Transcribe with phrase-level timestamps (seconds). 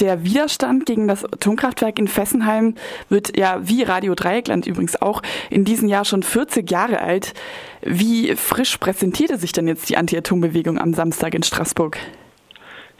[0.00, 2.74] Der Widerstand gegen das Atomkraftwerk in Fessenheim
[3.08, 7.34] wird ja wie Radio Dreieckland übrigens auch in diesem Jahr schon 40 Jahre alt.
[7.82, 11.98] Wie frisch präsentierte sich denn jetzt die Anti-Atom-Bewegung am Samstag in Straßburg?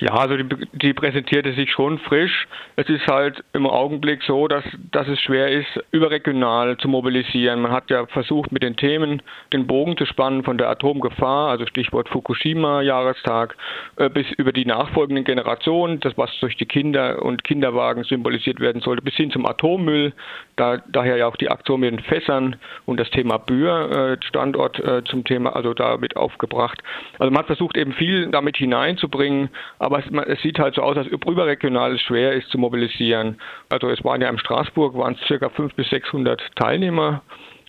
[0.04, 2.46] Ja, also die, die, präsentierte sich schon frisch.
[2.76, 4.62] Es ist halt im Augenblick so, dass,
[4.92, 7.62] dass es schwer ist, überregional zu mobilisieren.
[7.62, 9.22] Man hat ja versucht, mit den Themen
[9.54, 13.56] den Bogen zu spannen von der Atomgefahr, also Stichwort Fukushima-Jahrestag,
[13.96, 18.82] äh, bis über die nachfolgenden Generationen, das was durch die Kinder und Kinderwagen symbolisiert werden
[18.82, 20.12] sollte, bis hin zum Atommüll,
[20.56, 24.78] da, daher ja auch die Aktion mit den Fässern und das Thema Bühr, äh, Standort
[24.80, 26.82] äh, zum Thema, also damit aufgebracht.
[27.18, 29.48] Also man hat versucht, eben viel damit hineinzubringen,
[29.78, 33.38] aber es, es, sieht halt so aus, als ob überregional es schwer ist zu mobilisieren.
[33.70, 37.22] Also es waren ja in Straßburg waren es circa 500 bis 600 Teilnehmer,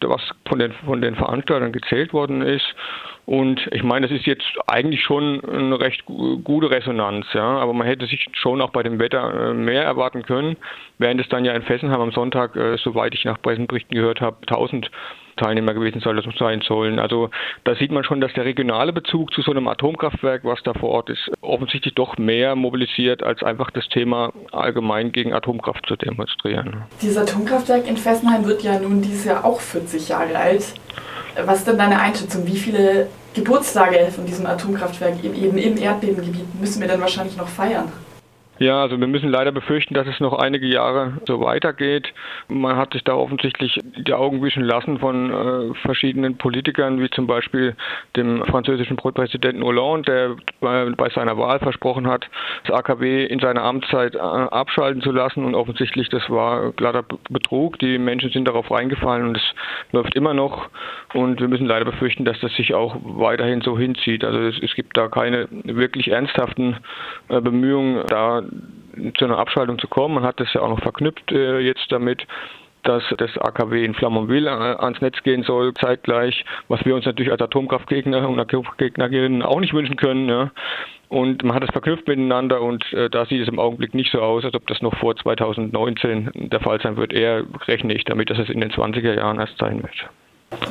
[0.09, 2.65] was von den, von den Veranstaltern gezählt worden ist.
[3.25, 7.57] Und ich meine, das ist jetzt eigentlich schon eine recht gute Resonanz, ja.
[7.57, 10.57] Aber man hätte sich schon auch bei dem Wetter äh, mehr erwarten können,
[10.99, 14.37] während es dann ja in Fessenheim am Sonntag, äh, soweit ich nach Pressenberichten gehört habe,
[14.41, 14.91] 1000
[15.37, 16.99] Teilnehmer gewesen sein sollen.
[16.99, 17.29] Also
[17.63, 20.89] da sieht man schon, dass der regionale Bezug zu so einem Atomkraftwerk, was da vor
[20.89, 26.83] Ort ist, offensichtlich doch mehr mobilisiert, als einfach das Thema allgemein gegen Atomkraft zu demonstrieren.
[27.01, 30.63] Dieses Atomkraftwerk in Fessenheim wird ja nun dieses Jahr auch 40 Jahre alt.
[31.45, 32.45] Was ist denn deine Einschätzung?
[32.47, 37.91] Wie viele Geburtstage von diesem Atomkraftwerk eben im Erdbebengebiet müssen wir denn wahrscheinlich noch feiern?
[38.57, 42.13] Ja, also wir müssen leider befürchten, dass es noch einige Jahre so weitergeht.
[42.47, 47.27] Man hat sich da offensichtlich die Augen wischen lassen von äh, verschiedenen Politikern, wie zum
[47.27, 47.75] Beispiel
[48.15, 52.27] dem französischen Präsidenten Hollande, der bei, seiner Wahl versprochen hat,
[52.65, 55.43] das AKW in seiner Amtszeit äh, abschalten zu lassen.
[55.43, 57.77] Und offensichtlich, das war glatter Betrug.
[57.79, 59.43] Die Menschen sind darauf reingefallen und es
[59.91, 60.69] läuft immer noch.
[61.15, 64.25] Und wir müssen leider befürchten, dass das sich auch weiterhin so hinzieht.
[64.25, 66.75] Also es, es gibt da keine wirklich ernsthaften
[67.29, 68.43] äh, Bemühungen, da
[69.17, 70.15] zu einer Abschaltung zu kommen.
[70.15, 72.27] Man hat das ja auch noch verknüpft äh, jetzt damit
[72.83, 77.31] dass das AKW in Flamanville äh, ans Netz gehen soll, zeitgleich, was wir uns natürlich
[77.31, 80.29] als Atomkraftgegner und Atomkraftgegnerinnen auch nicht wünschen können.
[80.29, 80.51] Ja.
[81.09, 84.21] Und man hat es verknüpft miteinander und äh, da sieht es im Augenblick nicht so
[84.21, 87.11] aus, als ob das noch vor 2019 der Fall sein wird.
[87.11, 90.07] Eher rechne ich damit, dass es in den 20er Jahren erst sein wird.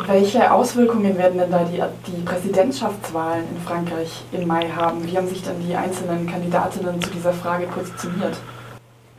[0.06, 5.04] Welche Auswirkungen werden denn da die, die Präsidentschaftswahlen in Frankreich im Mai haben?
[5.06, 8.36] Wie haben sich dann die einzelnen Kandidatinnen zu dieser Frage positioniert?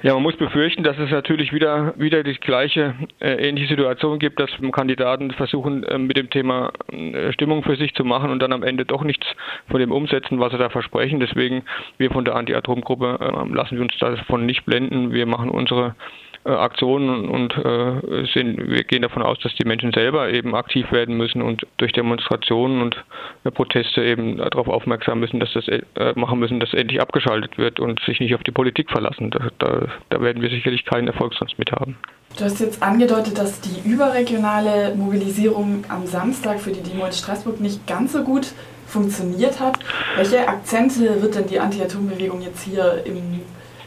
[0.05, 4.39] Ja, man muss befürchten, dass es natürlich wieder, wieder die gleiche äh, ähnliche Situation gibt,
[4.39, 8.53] dass Kandidaten versuchen, äh, mit dem Thema äh, Stimmung für sich zu machen und dann
[8.53, 9.25] am Ende doch nichts
[9.67, 11.19] von dem umsetzen, was sie da versprechen.
[11.19, 11.63] Deswegen,
[11.97, 15.11] wir von der Anti-Atom-Gruppe äh, lassen wir uns davon nicht blenden.
[15.11, 15.95] Wir machen unsere
[16.45, 20.91] äh, Aktionen und äh, sind, wir gehen davon aus, dass die Menschen selber eben aktiv
[20.91, 23.03] werden müssen und durch Demonstrationen und
[23.44, 25.81] äh, Proteste eben darauf aufmerksam müssen, dass das äh,
[26.16, 29.31] machen müssen, dass endlich abgeschaltet wird und sich nicht auf die Politik verlassen.
[29.31, 31.97] Da, da, da werden wir sicherlich keinen Erfolg sonst mit haben.
[32.38, 37.61] Du hast jetzt angedeutet, dass die überregionale Mobilisierung am Samstag für die Demo in Straßburg
[37.61, 38.53] nicht ganz so gut
[38.88, 39.79] funktioniert hat.
[40.16, 43.41] Welche Akzente wird denn die Anti-Atom-Bewegung jetzt hier im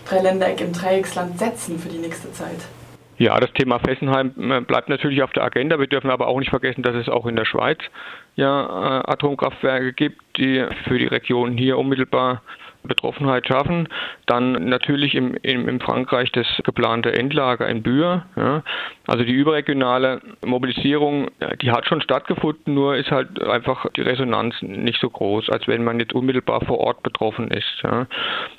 [0.08, 2.66] Dreiländereck im Dreiecksland setzen für die nächste Zeit?
[3.19, 5.78] Ja, das Thema Fessenheim äh, bleibt natürlich auf der Agenda.
[5.78, 7.78] Wir dürfen aber auch nicht vergessen, dass es auch in der Schweiz
[8.36, 12.42] ja äh, Atomkraftwerke gibt, die für die Region hier unmittelbar
[12.84, 13.88] Betroffenheit schaffen.
[14.26, 18.24] Dann natürlich im, im, im Frankreich das geplante Endlager in Bühr.
[18.36, 18.62] Ja.
[19.06, 21.28] Also die überregionale Mobilisierung,
[21.60, 25.84] die hat schon stattgefunden, nur ist halt einfach die Resonanz nicht so groß, als wenn
[25.84, 27.82] man jetzt unmittelbar vor Ort betroffen ist.
[27.82, 28.06] Ja.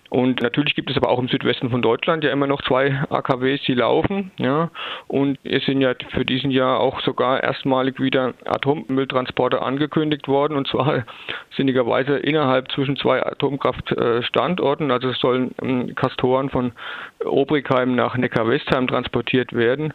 [0.09, 3.61] Und natürlich gibt es aber auch im Südwesten von Deutschland ja immer noch zwei AKWs,
[3.67, 4.31] die laufen.
[4.37, 4.71] Ja.
[5.07, 10.57] Und es sind ja für diesen Jahr auch sogar erstmalig wieder Atommülltransporte angekündigt worden.
[10.57, 11.05] Und zwar
[11.55, 14.89] sinnigerweise innerhalb zwischen zwei Atomkraftstandorten.
[14.89, 16.71] Also es sollen ähm, Kastoren von
[17.23, 19.93] Obrigheim nach Neckar-Westheim transportiert werden.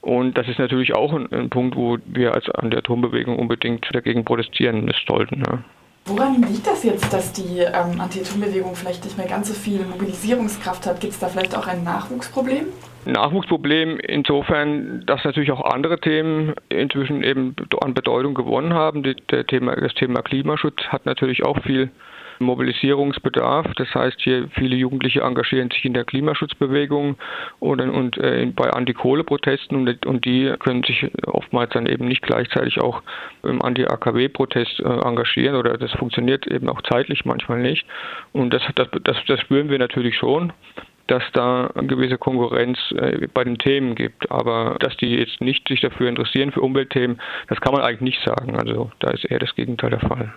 [0.00, 3.88] Und das ist natürlich auch ein, ein, Punkt, wo wir als an der Atombewegung unbedingt
[3.92, 5.44] dagegen protestieren sollten.
[5.46, 5.62] Ja.
[6.06, 10.86] Woran liegt das jetzt, dass die ähm, Anti-Atom-Bewegung vielleicht nicht mehr ganz so viel Mobilisierungskraft
[10.86, 11.00] hat?
[11.00, 12.66] Gibt es da vielleicht auch ein Nachwuchsproblem?
[13.04, 19.02] Nachwuchsproblem insofern, dass natürlich auch andere Themen inzwischen eben an Bedeutung gewonnen haben.
[19.02, 21.90] Die, Thema, das Thema Klimaschutz hat natürlich auch viel
[22.42, 23.66] Mobilisierungsbedarf.
[23.76, 27.16] Das heißt, hier viele Jugendliche engagieren sich in der Klimaschutzbewegung
[27.60, 32.80] und, und äh, bei Anti-Kohle-Protesten und, und, die können sich oftmals dann eben nicht gleichzeitig
[32.80, 33.02] auch
[33.42, 37.86] im Anti-AKW-Protest äh, engagieren oder das funktioniert eben auch zeitlich manchmal nicht.
[38.32, 40.52] Und das, das, das, das spüren wir natürlich schon
[41.08, 44.30] dass da eine gewisse Konkurrenz äh, bei den Themen gibt.
[44.30, 48.24] Aber dass die jetzt nicht sich dafür interessieren, für Umweltthemen, das kann man eigentlich nicht
[48.24, 48.56] sagen.
[48.56, 50.32] Also da ist eher das Gegenteil der Fall.